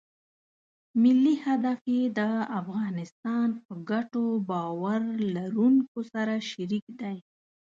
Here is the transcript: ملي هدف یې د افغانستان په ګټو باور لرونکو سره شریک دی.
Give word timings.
ملي 1.01 1.35
هدف 1.45 1.79
یې 1.95 2.03
د 2.17 2.19
افغانستان 2.59 3.47
په 3.65 3.73
ګټو 3.89 4.23
باور 4.49 5.01
لرونکو 5.35 5.99
سره 6.13 6.33
شریک 6.49 6.85
دی. 7.01 7.17